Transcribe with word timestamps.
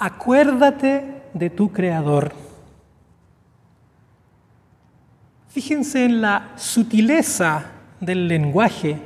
acuérdate 0.00 1.04
de 1.34 1.50
tu 1.50 1.70
Creador. 1.70 2.32
Fíjense 5.48 6.04
en 6.06 6.22
la 6.22 6.52
sutileza 6.56 7.70
del 8.00 8.26
lenguaje, 8.26 8.96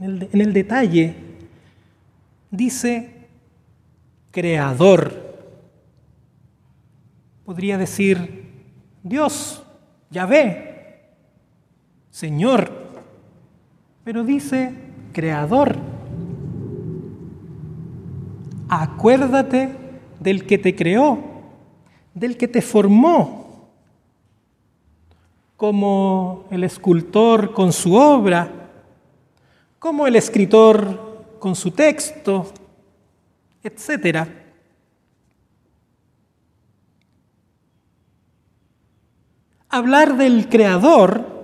en 0.00 0.40
el, 0.40 0.52
detalle. 0.52 1.16
Dice 2.50 3.28
Creador. 4.30 5.26
Podría 7.44 7.76
decir 7.76 8.44
Dios, 9.02 9.62
Yahvé, 10.10 11.16
Señor, 12.10 12.70
pero 14.04 14.22
dice 14.22 14.72
Creador. 15.12 15.76
Acuérdate 18.68 19.87
del 20.20 20.46
que 20.46 20.58
te 20.58 20.74
creó, 20.74 21.18
del 22.14 22.36
que 22.36 22.48
te 22.48 22.62
formó, 22.62 23.70
como 25.56 26.46
el 26.50 26.64
escultor 26.64 27.52
con 27.52 27.72
su 27.72 27.94
obra, 27.94 28.48
como 29.78 30.06
el 30.06 30.16
escritor 30.16 31.36
con 31.38 31.54
su 31.54 31.70
texto, 31.70 32.52
etc. 33.62 34.28
Hablar 39.68 40.16
del 40.16 40.48
creador 40.48 41.38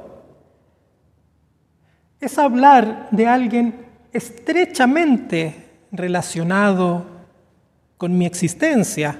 es 2.20 2.38
hablar 2.38 3.08
de 3.10 3.26
alguien 3.26 3.86
estrechamente 4.12 5.86
relacionado 5.92 7.13
con 7.96 8.16
mi 8.16 8.26
existencia, 8.26 9.18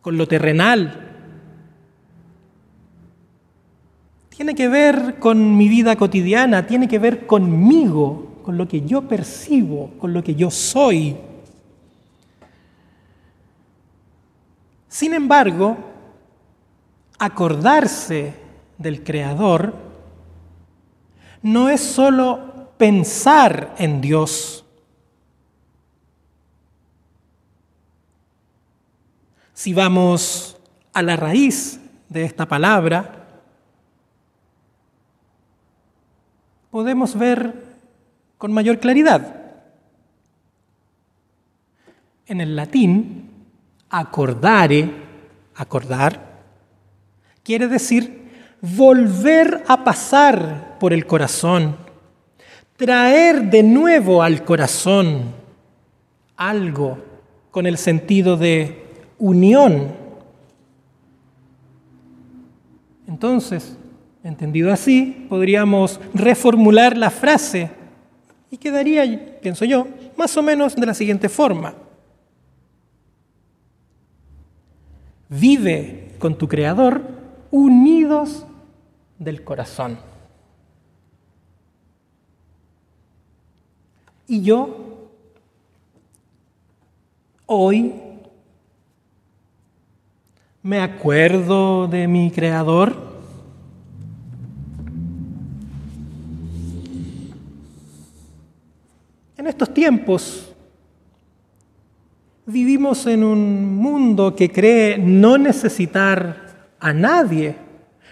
con 0.00 0.16
lo 0.16 0.26
terrenal. 0.26 1.08
Tiene 4.28 4.54
que 4.54 4.68
ver 4.68 5.18
con 5.18 5.56
mi 5.56 5.68
vida 5.68 5.96
cotidiana, 5.96 6.66
tiene 6.66 6.88
que 6.88 6.98
ver 6.98 7.26
conmigo, 7.26 8.40
con 8.42 8.58
lo 8.58 8.66
que 8.66 8.82
yo 8.82 9.02
percibo, 9.02 9.90
con 9.98 10.12
lo 10.12 10.22
que 10.22 10.34
yo 10.34 10.50
soy. 10.50 11.16
Sin 14.88 15.14
embargo, 15.14 15.76
acordarse 17.18 18.34
del 18.78 19.04
Creador 19.04 19.74
no 21.42 21.68
es 21.68 21.80
solo 21.80 22.72
pensar 22.76 23.74
en 23.78 24.00
Dios. 24.00 24.61
Si 29.62 29.72
vamos 29.72 30.56
a 30.92 31.02
la 31.02 31.14
raíz 31.14 31.78
de 32.08 32.24
esta 32.24 32.46
palabra, 32.46 33.28
podemos 36.68 37.16
ver 37.16 37.54
con 38.38 38.52
mayor 38.52 38.80
claridad. 38.80 39.36
En 42.26 42.40
el 42.40 42.56
latín, 42.56 43.30
acordare, 43.88 44.90
acordar, 45.54 46.40
quiere 47.44 47.68
decir 47.68 48.56
volver 48.62 49.62
a 49.68 49.84
pasar 49.84 50.76
por 50.80 50.92
el 50.92 51.06
corazón, 51.06 51.76
traer 52.76 53.44
de 53.44 53.62
nuevo 53.62 54.24
al 54.24 54.42
corazón 54.42 55.22
algo 56.36 56.98
con 57.52 57.66
el 57.66 57.78
sentido 57.78 58.36
de 58.36 58.81
unión. 59.22 59.92
Entonces, 63.06 63.76
entendido 64.24 64.72
así, 64.72 65.26
podríamos 65.28 66.00
reformular 66.12 66.96
la 66.96 67.08
frase 67.08 67.70
y 68.50 68.56
quedaría, 68.56 69.38
pienso 69.40 69.64
yo, 69.64 69.86
más 70.16 70.36
o 70.36 70.42
menos 70.42 70.74
de 70.74 70.86
la 70.86 70.92
siguiente 70.92 71.28
forma. 71.28 71.72
Vive 75.28 76.16
con 76.18 76.36
tu 76.36 76.48
Creador 76.48 77.02
unidos 77.52 78.44
del 79.20 79.44
corazón. 79.44 79.98
Y 84.26 84.42
yo 84.42 85.08
hoy 87.46 88.01
me 90.62 90.78
acuerdo 90.78 91.88
de 91.88 92.06
mi 92.06 92.30
Creador. 92.30 93.10
En 99.36 99.48
estos 99.48 99.74
tiempos 99.74 100.54
vivimos 102.46 103.06
en 103.06 103.24
un 103.24 103.76
mundo 103.76 104.36
que 104.36 104.50
cree 104.50 104.98
no 104.98 105.36
necesitar 105.36 106.68
a 106.78 106.92
nadie. 106.92 107.56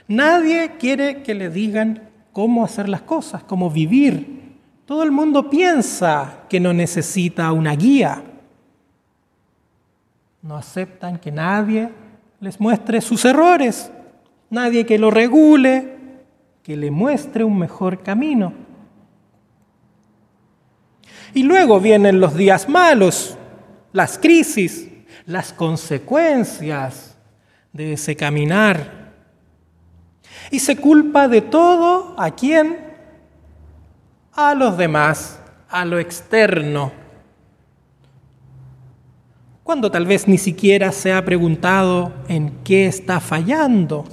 Nadie 0.09 0.72
quiere 0.77 1.22
que 1.22 1.34
le 1.34 1.50
digan 1.50 2.11
cómo 2.32 2.65
hacer 2.65 2.88
las 2.88 3.03
cosas, 3.03 3.44
cómo 3.44 3.71
vivir. 3.71 4.56
Todo 4.87 5.05
el 5.05 5.12
mundo 5.12 5.49
piensa 5.49 6.47
que 6.49 6.59
no 6.59 6.72
necesita 6.72 7.53
una 7.53 7.77
guía. 7.77 8.25
No 10.43 10.56
aceptan 10.56 11.19
que 11.19 11.31
nadie 11.31 11.91
les 12.41 12.59
muestre 12.59 13.01
sus 13.01 13.25
errores, 13.25 13.91
nadie 14.49 14.87
que 14.87 14.99
lo 14.99 15.11
regule, 15.11 15.97
que 16.62 16.77
le 16.77 16.91
muestre 16.91 17.45
un 17.45 17.59
mejor 17.59 18.03
camino. 18.03 18.53
Y 21.34 21.43
luego 21.43 21.81
vienen 21.81 22.19
los 22.19 22.34
días 22.34 22.69
malos, 22.69 23.37
las 23.93 24.19
crisis, 24.19 24.89
las 25.27 25.53
consecuencias 25.53 27.17
de 27.73 27.93
ese 27.93 28.17
caminar. 28.17 29.12
Y 30.50 30.59
se 30.61 30.77
culpa 30.77 31.29
de 31.29 31.43
todo 31.43 32.15
a 32.19 32.31
quién? 32.34 32.79
A 34.33 34.55
los 34.55 34.77
demás, 34.77 35.39
a 35.69 35.84
lo 35.84 35.99
externo 35.99 37.00
cuando 39.70 39.92
tal 39.92 40.04
vez 40.04 40.26
ni 40.26 40.36
siquiera 40.36 40.91
se 40.91 41.12
ha 41.12 41.25
preguntado 41.25 42.12
en 42.26 42.50
qué 42.64 42.86
está 42.86 43.20
fallando. 43.20 44.04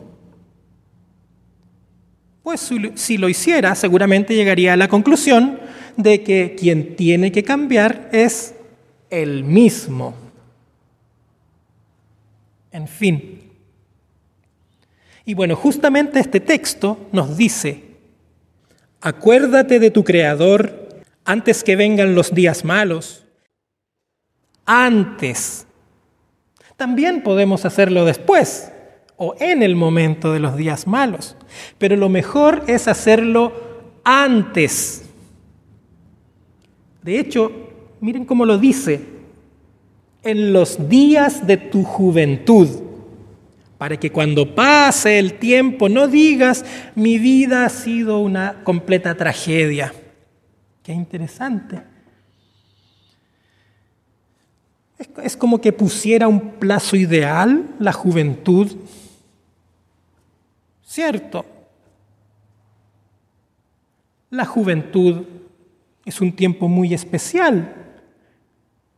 Pues 2.44 2.72
si 2.94 3.18
lo 3.18 3.28
hiciera, 3.28 3.73
seguramente 3.73 4.35
llegaría 4.35 4.73
a 4.73 4.78
la 4.78 4.88
conclusión 4.88 5.59
de 5.95 6.22
que 6.22 6.56
quien 6.56 6.95
tiene 6.95 7.31
que 7.31 7.41
cambiar 7.41 8.07
es 8.12 8.53
el 9.09 9.44
mismo. 9.44 10.13
En 12.72 12.88
fin. 12.88 13.41
Y 15.25 15.34
bueno, 15.34 15.56
justamente 15.56 16.19
este 16.19 16.39
texto 16.39 17.07
nos 17.12 17.35
dice, 17.35 17.84
acuérdate 19.01 19.79
de 19.79 19.89
tu 19.89 20.03
Creador 20.03 21.01
antes 21.25 21.63
que 21.63 21.75
vengan 21.75 22.13
los 22.13 22.35
días 22.35 22.63
malos 22.63 23.24
antes. 24.68 25.66
También 26.76 27.24
podemos 27.24 27.66
hacerlo 27.66 28.06
después 28.06 28.72
o 29.16 29.34
en 29.40 29.64
el 29.64 29.76
momento 29.76 30.32
de 30.32 30.40
los 30.40 30.56
días 30.56 30.86
malos, 30.86 31.36
pero 31.80 31.96
lo 31.96 32.10
mejor 32.10 32.64
es 32.68 32.88
hacerlo 32.88 33.52
antes. 34.04 35.10
De 37.02 37.19
hecho, 37.19 37.52
miren 38.00 38.25
cómo 38.25 38.46
lo 38.46 38.60
dice, 38.60 39.02
en 40.22 40.54
los 40.54 40.88
días 40.88 41.48
de 41.48 41.58
tu 41.58 41.84
juventud, 41.84 42.68
para 43.78 43.98
que 43.98 44.12
cuando 44.12 44.54
pase 44.54 45.18
el 45.20 45.36
tiempo 45.36 45.88
no 45.90 46.08
digas, 46.08 46.66
mi 46.96 47.18
vida 47.18 47.66
ha 47.66 47.70
sido 47.70 48.20
una 48.20 48.63
completa 48.63 49.16
tragedia. 49.16 49.94
Qué 50.84 50.94
interesante. 50.94 51.81
Es 55.24 55.38
como 55.38 55.62
que 55.62 55.72
pusiera 55.72 56.28
un 56.28 56.54
plazo 56.54 56.96
ideal 56.96 57.76
la 57.80 57.94
juventud. 57.94 58.76
Cierto. 60.84 61.46
La 64.30 64.46
juventud 64.46 65.24
es 66.04 66.20
un 66.20 66.36
tiempo 66.36 66.68
muy 66.68 66.94
especial. 66.94 67.74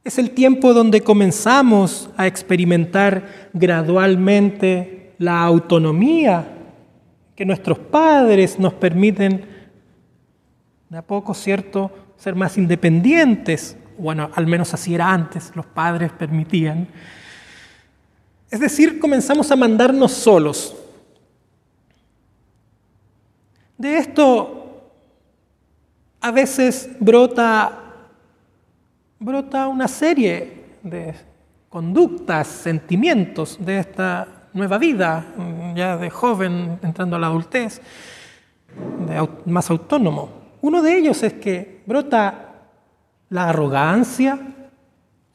Es 0.04 0.18
el 0.18 0.31
tiempo 0.31 0.74
donde 0.74 1.01
comenzamos 1.01 2.10
a 2.16 2.28
experimentar 2.28 3.50
gradualmente 3.54 5.13
la 5.18 5.42
autonomía 5.44 6.56
que 7.36 7.46
nuestros 7.46 7.78
padres 7.78 8.57
nos 8.57 8.74
permiten 8.74 9.46
de 10.90 10.98
a 10.98 11.01
poco, 11.01 11.34
¿cierto?, 11.34 11.92
ser 12.18 12.36
más 12.36 12.57
independientes 12.57 13.78
bueno, 14.00 14.30
al 14.34 14.48
menos 14.48 14.74
así 14.74 14.96
era 14.96 15.12
antes, 15.12 15.51
los 15.56 15.66
padres 15.66 16.12
permitían. 16.12 16.88
Es 18.50 18.60
decir, 18.60 19.00
comenzamos 19.00 19.51
a 19.51 19.56
mandarnos 19.56 20.12
solos. 20.12 20.75
De 23.78 23.98
esto 23.98 24.60
a 26.22 26.31
veces 26.31 26.90
brota, 27.00 27.80
brota 29.19 29.68
una 29.68 29.88
serie 29.88 30.66
de 30.81 31.13
conductas, 31.69 32.48
sentimientos 32.48 33.57
de 33.60 33.80
esta 33.80 34.28
nueva 34.54 34.78
vida, 34.78 35.25
ya 35.75 35.98
de 35.98 36.10
joven 36.10 36.80
entrando 36.81 37.16
a 37.16 37.19
la 37.19 37.28
adultez, 37.28 37.81
más 39.46 39.69
autónomo. 39.69 40.30
Uno 40.62 40.81
de 40.81 40.98
ellos 40.98 41.24
es 41.24 41.34
que 41.34 41.81
brota 41.86 42.49
la 43.29 43.49
arrogancia, 43.49 44.39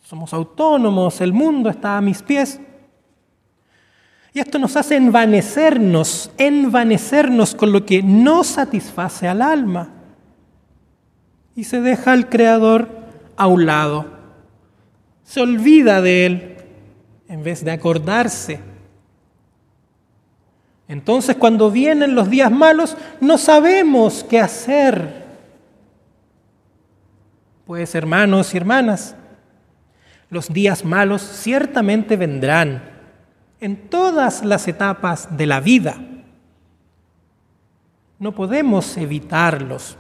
somos 0.03 0.35
autónomos, 0.35 1.21
el 1.21 1.33
mundo 1.33 1.71
está 1.71 1.97
a 1.97 2.01
mis 2.01 2.23
pies. 2.23 2.61
Y 4.33 4.41
esto 4.41 4.59
nos 4.59 4.77
hace 4.77 4.97
envanecernos, 4.97 6.31
envanecernos 6.37 7.55
con 7.55 7.73
lo 7.73 7.87
que 7.87 8.03
no 8.03 8.43
satisface 8.43 9.29
al 9.29 9.41
alma. 9.41 9.91
Y 11.55 11.65
se 11.65 11.81
deja 11.81 12.13
al 12.13 12.29
Creador 12.29 12.89
a 13.37 13.47
un 13.47 13.65
lado. 13.65 14.07
Se 15.23 15.41
olvida 15.41 16.03
de 16.03 16.27
Él 16.27 16.57
en 17.29 17.45
vez 17.45 17.65
de 17.65 17.71
acordarse. 17.71 18.61
Entonces 20.89 21.37
cuando 21.37 21.71
vienen 21.71 22.15
los 22.15 22.29
días 22.29 22.51
malos 22.51 22.97
no 23.21 23.39
sabemos 23.39 24.25
qué 24.29 24.41
hacer. 24.41 25.24
Pues 27.67 27.95
hermanos 27.95 28.53
y 28.53 28.59
hermanas, 28.59 29.17
los 30.29 30.53
días 30.53 30.85
malos 30.85 31.23
ciertamente 31.23 32.17
vendrán 32.17 32.83
en 33.61 33.89
todas 33.89 34.45
las 34.45 34.69
etapas 34.69 35.37
de 35.37 35.47
la 35.47 35.61
vida. 35.61 35.97
No 38.19 38.35
podemos 38.35 38.97
evitarlos. 38.97 39.97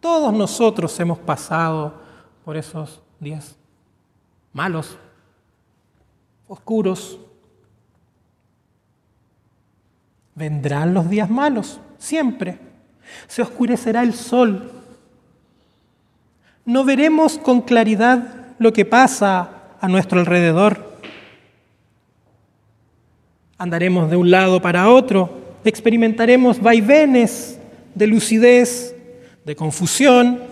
Todos 0.00 0.32
nosotros 0.32 0.98
hemos 1.00 1.18
pasado 1.18 2.00
por 2.44 2.56
esos 2.56 3.02
días 3.20 3.56
malos, 4.52 4.96
oscuros. 6.46 7.18
Vendrán 10.34 10.94
los 10.94 11.10
días 11.10 11.28
malos, 11.28 11.80
siempre. 11.98 12.58
Se 13.26 13.42
oscurecerá 13.42 14.02
el 14.02 14.14
sol, 14.14 14.77
no 16.68 16.84
veremos 16.84 17.38
con 17.38 17.62
claridad 17.62 18.54
lo 18.58 18.74
que 18.74 18.84
pasa 18.84 19.70
a 19.80 19.88
nuestro 19.88 20.20
alrededor. 20.20 20.98
Andaremos 23.56 24.10
de 24.10 24.16
un 24.16 24.30
lado 24.30 24.60
para 24.60 24.90
otro, 24.90 25.56
experimentaremos 25.64 26.60
vaivenes 26.60 27.58
de 27.94 28.06
lucidez, 28.06 28.94
de 29.46 29.56
confusión, 29.56 30.42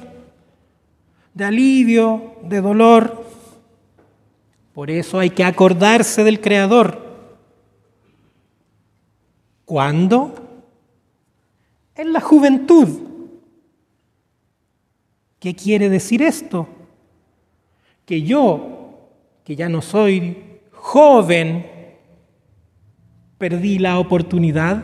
de 1.34 1.44
alivio, 1.44 2.36
de 2.44 2.62
dolor. 2.62 3.26
Por 4.72 4.90
eso 4.90 5.18
hay 5.18 5.28
que 5.28 5.44
acordarse 5.44 6.24
del 6.24 6.40
Creador. 6.40 6.98
¿Cuándo? 9.66 10.34
En 11.94 12.14
la 12.14 12.22
juventud 12.22 13.15
¿Qué 15.46 15.54
quiere 15.54 15.88
decir 15.88 16.22
esto? 16.22 16.66
Que 18.04 18.22
yo, 18.22 19.10
que 19.44 19.54
ya 19.54 19.68
no 19.68 19.80
soy 19.80 20.38
joven, 20.72 21.64
perdí 23.38 23.78
la 23.78 24.00
oportunidad, 24.00 24.82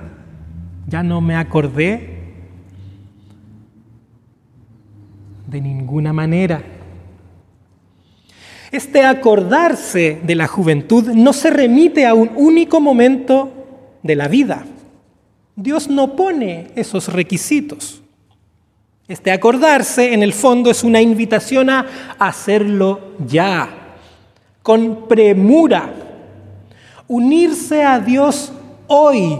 ya 0.87 1.03
no 1.03 1.20
me 1.20 1.35
acordé 1.35 2.20
de 5.49 5.61
ninguna 5.61 6.12
manera. 6.12 6.62
Este 8.70 9.05
acordarse 9.05 10.20
de 10.23 10.35
la 10.37 10.47
juventud 10.47 11.09
no 11.09 11.32
se 11.32 11.50
remite 11.50 12.06
a 12.06 12.14
un 12.14 12.31
único 12.37 12.81
momento 12.81 13.99
de 14.05 14.14
la 14.14 14.29
vida. 14.29 14.64
Dios 15.56 15.91
no 15.91 16.14
pone 16.14 16.70
esos 16.76 17.12
requisitos. 17.12 18.01
Este 19.08 19.32
acordarse, 19.32 20.14
en 20.14 20.22
el 20.22 20.32
fondo, 20.32 20.70
es 20.70 20.84
una 20.84 21.00
invitación 21.00 21.69
a 21.70 21.87
hacerlo 22.19 23.14
ya, 23.26 23.69
con 24.62 25.08
premura, 25.08 25.93
unirse 27.08 27.82
a 27.82 27.99
Dios 27.99 28.52
hoy 28.87 29.38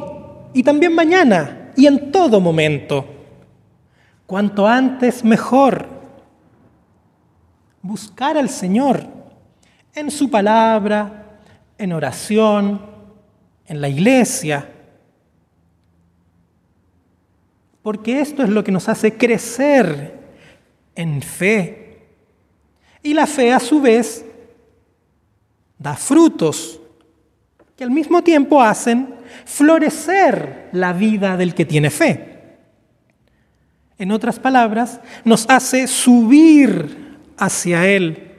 y 0.53 0.63
también 0.63 0.95
mañana 0.95 1.71
y 1.77 1.87
en 1.87 2.11
todo 2.11 2.41
momento. 2.41 3.07
Cuanto 4.27 4.67
antes, 4.67 5.25
mejor. 5.25 5.87
Buscar 7.83 8.37
al 8.37 8.49
Señor 8.49 9.07
en 9.95 10.11
su 10.11 10.31
palabra, 10.31 11.41
en 11.79 11.93
oración, 11.93 12.81
en 13.67 13.81
la 13.81 13.89
iglesia 13.89 14.69
porque 17.83 18.21
esto 18.21 18.43
es 18.43 18.49
lo 18.49 18.63
que 18.63 18.73
nos 18.73 18.89
hace 18.89 19.15
crecer 19.15 20.19
en 20.95 21.21
fe. 21.23 21.99
Y 23.03 23.15
la 23.15 23.27
fe 23.27 23.53
a 23.53 23.59
su 23.59 23.81
vez 23.81 24.25
da 25.79 25.97
frutos 25.97 26.81
que 27.77 27.85
al 27.85 27.91
mismo 27.91 28.23
tiempo 28.23 28.63
hacen 28.63 29.15
florecer 29.45 30.69
la 30.73 30.93
vida 30.93 31.37
del 31.37 31.55
que 31.55 31.65
tiene 31.65 31.91
fe. 31.91 32.29
En 33.99 34.13
otras 34.13 34.39
palabras, 34.39 35.01
nos 35.25 35.49
hace 35.49 35.87
subir 35.87 37.19
hacia 37.37 37.87
Él, 37.89 38.33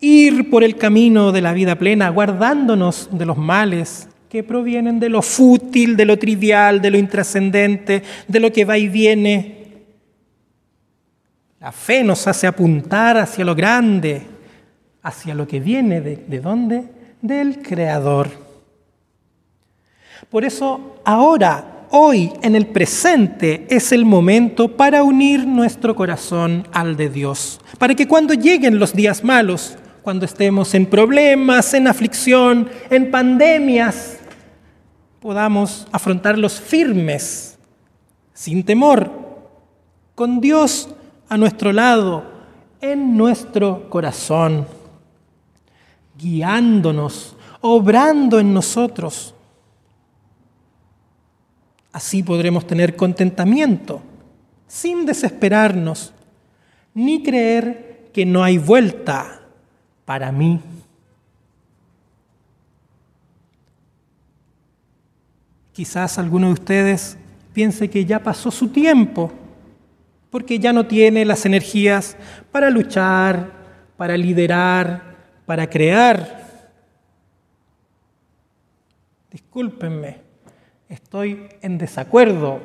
ir 0.00 0.50
por 0.50 0.64
el 0.64 0.76
camino 0.76 1.32
de 1.32 1.42
la 1.42 1.52
vida 1.52 1.76
plena, 1.76 2.08
guardándonos 2.10 3.08
de 3.12 3.26
los 3.26 3.36
males 3.36 4.08
que 4.28 4.42
provienen 4.42 4.98
de 4.98 5.08
lo 5.08 5.22
fútil, 5.22 5.96
de 5.96 6.04
lo 6.04 6.18
trivial, 6.18 6.80
de 6.80 6.90
lo 6.90 6.98
intrascendente, 6.98 8.02
de 8.26 8.40
lo 8.40 8.52
que 8.52 8.64
va 8.64 8.76
y 8.76 8.88
viene. 8.88 9.56
La 11.60 11.72
fe 11.72 12.04
nos 12.04 12.26
hace 12.26 12.46
apuntar 12.46 13.16
hacia 13.16 13.44
lo 13.44 13.54
grande, 13.54 14.22
hacia 15.02 15.34
lo 15.34 15.46
que 15.46 15.60
viene 15.60 16.00
de, 16.00 16.16
de 16.16 16.40
dónde? 16.40 16.84
Del 17.22 17.62
Creador. 17.62 18.28
Por 20.30 20.44
eso 20.44 20.96
ahora, 21.04 21.86
hoy, 21.90 22.32
en 22.42 22.56
el 22.56 22.66
presente, 22.66 23.66
es 23.70 23.92
el 23.92 24.04
momento 24.04 24.76
para 24.76 25.02
unir 25.02 25.46
nuestro 25.46 25.94
corazón 25.94 26.66
al 26.72 26.96
de 26.96 27.08
Dios, 27.08 27.60
para 27.78 27.94
que 27.94 28.08
cuando 28.08 28.34
lleguen 28.34 28.78
los 28.78 28.92
días 28.92 29.22
malos, 29.22 29.78
cuando 30.02 30.24
estemos 30.24 30.74
en 30.74 30.86
problemas, 30.86 31.74
en 31.74 31.88
aflicción, 31.88 32.68
en 32.90 33.10
pandemias, 33.10 34.15
podamos 35.26 35.88
afrontarlos 35.90 36.60
firmes, 36.60 37.58
sin 38.32 38.62
temor, 38.62 39.10
con 40.14 40.40
Dios 40.40 40.88
a 41.28 41.36
nuestro 41.36 41.72
lado, 41.72 42.22
en 42.80 43.16
nuestro 43.16 43.90
corazón, 43.90 44.68
guiándonos, 46.16 47.36
obrando 47.60 48.38
en 48.38 48.54
nosotros. 48.54 49.34
Así 51.90 52.22
podremos 52.22 52.64
tener 52.64 52.94
contentamiento, 52.94 54.02
sin 54.68 55.06
desesperarnos, 55.06 56.12
ni 56.94 57.24
creer 57.24 58.10
que 58.14 58.24
no 58.24 58.44
hay 58.44 58.58
vuelta 58.58 59.40
para 60.04 60.30
mí. 60.30 60.60
Quizás 65.76 66.16
alguno 66.16 66.46
de 66.46 66.54
ustedes 66.54 67.18
piense 67.52 67.90
que 67.90 68.06
ya 68.06 68.22
pasó 68.22 68.50
su 68.50 68.68
tiempo, 68.68 69.30
porque 70.30 70.58
ya 70.58 70.72
no 70.72 70.86
tiene 70.86 71.26
las 71.26 71.44
energías 71.44 72.16
para 72.50 72.70
luchar, 72.70 73.50
para 73.98 74.16
liderar, 74.16 75.02
para 75.44 75.68
crear. 75.68 76.70
Discúlpenme, 79.30 80.16
estoy 80.88 81.46
en 81.60 81.76
desacuerdo 81.76 82.58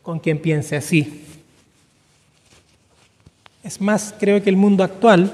con 0.00 0.18
quien 0.18 0.40
piense 0.40 0.76
así. 0.76 1.26
Es 3.62 3.82
más, 3.82 4.14
creo 4.18 4.42
que 4.42 4.48
el 4.48 4.56
mundo 4.56 4.82
actual, 4.82 5.30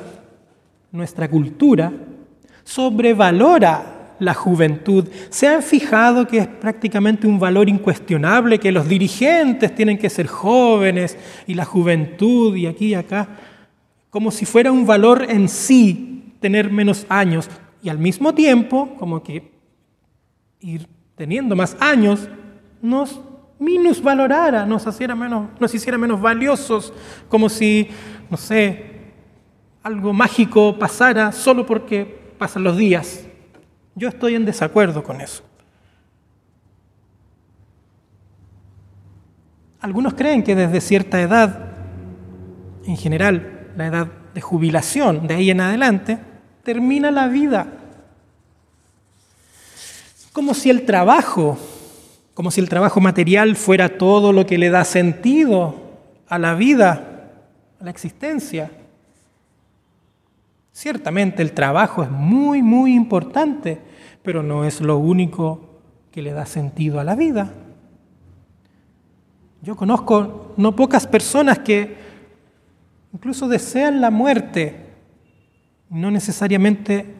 nuestra 0.91 1.31
cultura, 1.31 1.93
sobrevalora 2.65 3.96
la 4.19 4.35
juventud. 4.35 5.09
¿Se 5.31 5.47
han 5.47 5.63
fijado 5.63 6.27
que 6.27 6.39
es 6.39 6.47
prácticamente 6.47 7.27
un 7.27 7.39
valor 7.39 7.69
incuestionable, 7.69 8.59
que 8.59 8.73
los 8.73 8.89
dirigentes 8.89 9.75
tienen 9.75 9.99
que 9.99 10.11
ser 10.11 10.27
jóvenes 10.27 11.17
y 11.47 11.55
la 11.55 11.65
juventud 11.65 12.57
y 12.57 12.67
aquí 12.67 12.89
y 12.89 12.95
acá? 12.95 13.29
como 14.17 14.31
si 14.31 14.47
fuera 14.47 14.73
un 14.73 14.87
valor 14.87 15.27
en 15.29 15.47
sí 15.47 16.33
tener 16.41 16.73
menos 16.73 17.05
años 17.11 17.51
y 17.83 17.91
al 17.91 17.99
mismo 17.99 18.33
tiempo 18.35 18.97
como 18.99 19.23
que 19.23 19.53
ir 20.59 20.89
teniendo 21.15 21.55
más 21.55 21.77
años 21.81 22.27
nos 22.81 23.21
minusvalorara, 23.59 24.65
nos 24.65 24.87
hiciera 24.87 25.15
menos, 25.15 25.51
nos 25.61 25.75
hiciera 25.75 25.99
menos 25.99 26.19
valiosos, 26.19 26.95
como 27.29 27.51
si, 27.51 27.89
no 28.31 28.39
sé, 28.39 28.87
algo 29.83 30.15
mágico 30.15 30.79
pasara 30.79 31.31
solo 31.31 31.67
porque 31.67 32.33
pasan 32.39 32.65
los 32.65 32.79
días. 32.79 33.26
Yo 33.97 34.09
estoy 34.09 34.35
en 34.35 34.45
desacuerdo 34.45 35.03
con 35.03 35.21
eso. 35.21 35.43
Algunos 39.81 40.15
creen 40.15 40.45
que 40.45 40.55
desde 40.55 40.81
cierta 40.81 41.21
edad, 41.21 41.73
en 42.85 42.97
general 42.97 43.71
la 43.75 43.87
edad 43.87 44.07
de 44.35 44.41
jubilación, 44.41 45.27
de 45.27 45.35
ahí 45.35 45.51
en 45.51 45.63
adelante, 45.63 46.19
termina 46.63 47.11
la 47.11 47.27
vida. 47.27 47.69
Como 50.33 50.53
si 50.53 50.69
el 50.69 50.85
trabajo, 50.85 51.57
como 52.35 52.51
si 52.51 52.61
el 52.61 52.69
trabajo 52.69 53.01
material 53.01 53.57
fuera 53.57 53.97
todo 53.97 54.31
lo 54.33 54.45
que 54.45 54.59
le 54.59 54.69
da 54.69 54.85
sentido 54.85 55.75
a 56.29 56.39
la 56.39 56.55
vida, 56.55 57.31
a 57.81 57.85
la 57.85 57.91
existencia. 57.91 58.71
Ciertamente 60.73 61.43
el 61.43 61.53
trabajo 61.53 62.03
es 62.03 62.11
muy, 62.11 62.61
muy 62.61 62.95
importante, 62.95 63.81
pero 64.27 64.43
no 64.43 64.65
es 64.65 64.81
lo 64.81 64.99
único 64.99 65.61
que 66.11 66.21
le 66.21 66.33
da 66.33 66.47
sentido 66.47 66.99
a 66.99 67.05
la 67.05 67.15
vida. 67.15 67.53
Yo 69.63 69.77
conozco 69.77 70.53
no 70.57 70.75
pocas 70.75 71.07
personas 71.07 71.61
que 71.61 71.97
incluso 73.13 73.47
desean 73.47 74.01
la 74.01 74.11
muerte, 74.11 74.95
no 75.91 76.11
necesariamente 76.11 77.15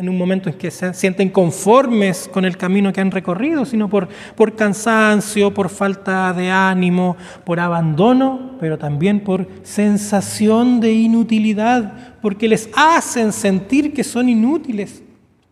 en 0.00 0.08
un 0.08 0.16
momento 0.16 0.48
en 0.48 0.56
que 0.56 0.70
se 0.70 0.94
sienten 0.94 1.28
conformes 1.28 2.26
con 2.32 2.46
el 2.46 2.56
camino 2.56 2.90
que 2.90 3.02
han 3.02 3.10
recorrido, 3.10 3.66
sino 3.66 3.86
por, 3.86 4.08
por 4.34 4.56
cansancio, 4.56 5.52
por 5.52 5.68
falta 5.68 6.32
de 6.32 6.50
ánimo, 6.50 7.18
por 7.44 7.60
abandono, 7.60 8.52
pero 8.58 8.78
también 8.78 9.20
por 9.20 9.46
sensación 9.62 10.80
de 10.80 10.94
inutilidad, 10.94 12.16
porque 12.22 12.48
les 12.48 12.70
hacen 12.74 13.30
sentir 13.30 13.92
que 13.92 14.02
son 14.02 14.30
inútiles. 14.30 15.02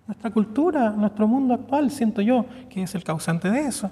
Nuestra 0.06 0.30
cultura, 0.30 0.94
nuestro 0.96 1.28
mundo 1.28 1.52
actual, 1.52 1.90
siento 1.90 2.22
yo, 2.22 2.46
que 2.70 2.84
es 2.84 2.94
el 2.94 3.04
causante 3.04 3.50
de 3.50 3.66
eso. 3.66 3.90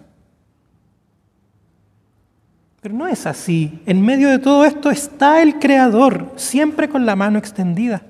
Pero 2.81 2.95
no 2.95 3.07
es 3.07 3.27
así. 3.27 3.83
En 3.85 4.01
medio 4.01 4.31
de 4.31 4.39
todo 4.39 4.65
esto 4.65 4.91
está 4.91 5.43
el 5.43 5.59
Creador, 5.59 6.33
siempre 6.37 6.89
con 6.89 7.05
la 7.05 7.15
mano 7.15 7.39
extendida 7.39 8.03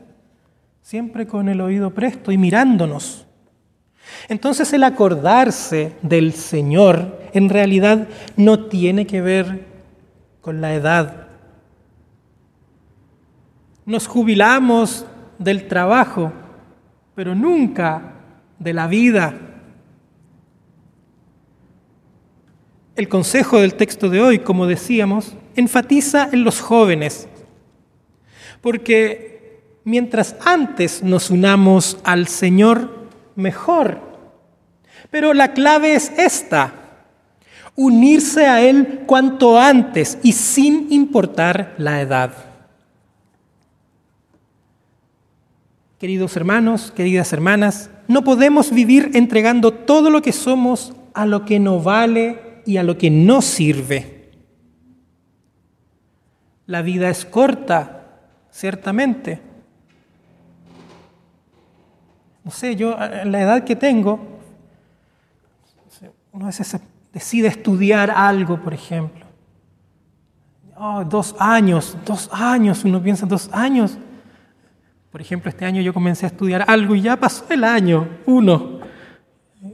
siempre 0.86 1.26
con 1.26 1.48
el 1.48 1.60
oído 1.60 1.90
presto 1.90 2.30
y 2.30 2.38
mirándonos. 2.38 3.26
Entonces 4.28 4.72
el 4.72 4.84
acordarse 4.84 5.96
del 6.00 6.32
Señor 6.32 7.28
en 7.32 7.48
realidad 7.48 8.06
no 8.36 8.66
tiene 8.66 9.04
que 9.04 9.20
ver 9.20 9.66
con 10.40 10.60
la 10.60 10.74
edad. 10.74 11.26
Nos 13.84 14.06
jubilamos 14.06 15.04
del 15.40 15.66
trabajo, 15.66 16.32
pero 17.16 17.34
nunca 17.34 18.12
de 18.60 18.72
la 18.72 18.86
vida. 18.86 19.34
El 22.94 23.08
consejo 23.08 23.58
del 23.58 23.74
texto 23.74 24.08
de 24.08 24.20
hoy, 24.22 24.38
como 24.38 24.68
decíamos, 24.68 25.34
enfatiza 25.56 26.28
en 26.30 26.44
los 26.44 26.60
jóvenes, 26.60 27.28
porque 28.60 29.35
mientras 29.86 30.34
antes 30.44 31.02
nos 31.04 31.30
unamos 31.30 31.96
al 32.02 32.26
Señor, 32.26 33.08
mejor. 33.36 34.00
Pero 35.10 35.32
la 35.32 35.52
clave 35.54 35.94
es 35.94 36.10
esta, 36.18 36.72
unirse 37.76 38.46
a 38.46 38.60
Él 38.60 39.04
cuanto 39.06 39.58
antes 39.58 40.18
y 40.24 40.32
sin 40.32 40.92
importar 40.92 41.76
la 41.78 42.00
edad. 42.00 42.32
Queridos 46.00 46.36
hermanos, 46.36 46.92
queridas 46.94 47.32
hermanas, 47.32 47.88
no 48.08 48.24
podemos 48.24 48.72
vivir 48.72 49.12
entregando 49.14 49.72
todo 49.72 50.10
lo 50.10 50.20
que 50.20 50.32
somos 50.32 50.94
a 51.14 51.26
lo 51.26 51.44
que 51.44 51.60
no 51.60 51.80
vale 51.80 52.60
y 52.66 52.78
a 52.78 52.82
lo 52.82 52.98
que 52.98 53.10
no 53.10 53.40
sirve. 53.40 54.32
La 56.66 56.82
vida 56.82 57.08
es 57.08 57.24
corta, 57.24 58.08
ciertamente, 58.50 59.45
no 62.46 62.52
sé, 62.52 62.76
yo 62.76 62.96
en 63.02 63.32
la 63.32 63.40
edad 63.40 63.64
que 63.64 63.74
tengo, 63.74 64.20
uno 66.30 66.46
veces 66.46 66.76
decide 67.12 67.48
estudiar 67.48 68.08
algo, 68.08 68.62
por 68.62 68.72
ejemplo. 68.72 69.26
Oh, 70.76 71.02
dos 71.04 71.34
años, 71.40 71.98
dos 72.06 72.30
años, 72.32 72.84
uno 72.84 73.02
piensa 73.02 73.26
dos 73.26 73.50
años. 73.52 73.98
Por 75.10 75.20
ejemplo, 75.20 75.48
este 75.48 75.64
año 75.64 75.82
yo 75.82 75.92
comencé 75.92 76.24
a 76.24 76.28
estudiar 76.28 76.64
algo 76.68 76.94
y 76.94 77.00
ya 77.00 77.16
pasó 77.16 77.44
el 77.50 77.64
año, 77.64 78.08
uno. 78.26 78.78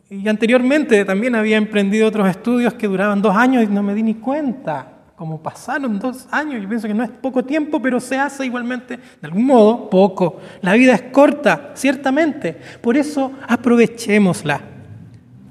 Y 0.09 0.27
anteriormente 0.27 1.05
también 1.05 1.35
había 1.35 1.59
emprendido 1.59 2.09
otros 2.09 2.27
estudios 2.27 2.73
que 2.73 2.89
duraban 2.89 3.21
dos 3.21 3.37
años 3.37 3.65
y 3.65 3.67
no 3.67 3.83
me 3.83 3.93
di 3.93 4.03
ni 4.03 4.15
cuenta 4.15 4.92
como 5.17 5.43
pasaron 5.43 5.99
dos 5.99 6.27
años, 6.31 6.63
yo 6.63 6.69
pienso 6.69 6.89
que 6.89 6.95
no 6.95 7.05
es 7.05 7.11
poco 7.11 7.45
tiempo, 7.45 7.81
pero 7.81 8.01
se 8.01 8.19
hace 8.19 8.47
igualmente, 8.47 8.97
de 8.97 9.27
algún 9.27 9.45
modo, 9.45 9.91
poco. 9.91 10.39
La 10.63 10.73
vida 10.73 10.95
es 10.95 11.03
corta, 11.03 11.73
ciertamente. 11.75 12.57
Por 12.81 12.97
eso 12.97 13.33
aprovechémosla, 13.47 14.61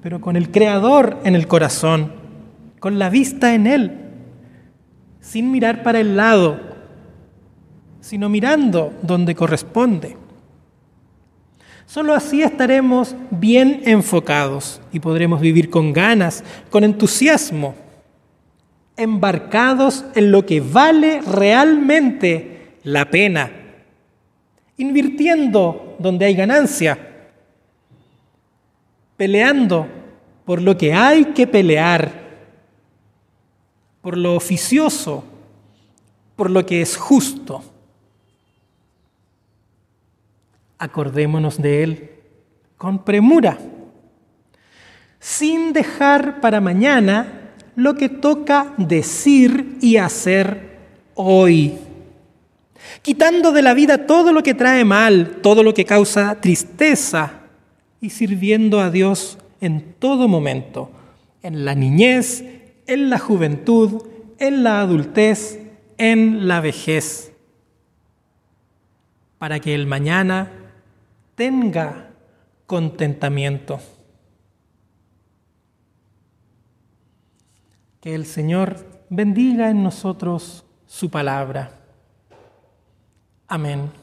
pero 0.01 0.19
con 0.19 0.35
el 0.35 0.51
Creador 0.51 1.19
en 1.23 1.35
el 1.35 1.47
corazón, 1.47 2.11
con 2.79 2.97
la 2.97 3.09
vista 3.09 3.53
en 3.53 3.67
Él, 3.67 3.99
sin 5.19 5.51
mirar 5.51 5.83
para 5.83 5.99
el 5.99 6.17
lado, 6.17 6.59
sino 7.99 8.29
mirando 8.29 8.93
donde 9.03 9.35
corresponde. 9.35 10.17
Solo 11.85 12.13
así 12.13 12.41
estaremos 12.41 13.15
bien 13.29 13.81
enfocados 13.85 14.81
y 14.91 14.99
podremos 14.99 15.39
vivir 15.39 15.69
con 15.69 15.93
ganas, 15.93 16.43
con 16.69 16.83
entusiasmo 16.83 17.75
embarcados 19.01 20.05
en 20.13 20.31
lo 20.31 20.45
que 20.45 20.61
vale 20.61 21.21
realmente 21.21 22.77
la 22.83 23.09
pena, 23.09 23.51
invirtiendo 24.77 25.95
donde 25.97 26.25
hay 26.25 26.35
ganancia, 26.35 26.97
peleando 29.17 29.87
por 30.45 30.61
lo 30.61 30.77
que 30.77 30.93
hay 30.93 31.25
que 31.25 31.47
pelear, 31.47 32.11
por 34.01 34.17
lo 34.17 34.35
oficioso, 34.35 35.23
por 36.35 36.51
lo 36.51 36.65
que 36.65 36.81
es 36.81 36.95
justo. 36.95 37.63
Acordémonos 40.77 41.59
de 41.59 41.83
Él 41.83 42.11
con 42.77 43.03
premura, 43.03 43.57
sin 45.19 45.73
dejar 45.73 46.39
para 46.39 46.61
mañana 46.61 47.40
lo 47.75 47.95
que 47.95 48.09
toca 48.09 48.73
decir 48.77 49.77
y 49.81 49.97
hacer 49.97 50.77
hoy. 51.15 51.77
Quitando 53.01 53.51
de 53.51 53.61
la 53.61 53.73
vida 53.73 54.05
todo 54.05 54.33
lo 54.33 54.43
que 54.43 54.53
trae 54.53 54.83
mal, 54.85 55.39
todo 55.41 55.63
lo 55.63 55.73
que 55.73 55.85
causa 55.85 56.39
tristeza 56.41 57.41
y 57.99 58.09
sirviendo 58.09 58.79
a 58.79 58.89
Dios 58.89 59.37
en 59.59 59.93
todo 59.99 60.27
momento, 60.27 60.91
en 61.43 61.65
la 61.65 61.75
niñez, 61.75 62.43
en 62.87 63.09
la 63.09 63.19
juventud, 63.19 64.03
en 64.39 64.63
la 64.63 64.81
adultez, 64.81 65.59
en 65.97 66.47
la 66.47 66.61
vejez, 66.61 67.31
para 69.37 69.59
que 69.59 69.75
el 69.75 69.85
mañana 69.85 70.51
tenga 71.35 72.09
contentamiento. 72.65 73.79
Que 78.01 78.15
el 78.15 78.25
Señor 78.25 79.05
bendiga 79.09 79.69
en 79.69 79.83
nosotros 79.83 80.65
su 80.87 81.09
palabra. 81.11 81.79
Amén. 83.47 84.00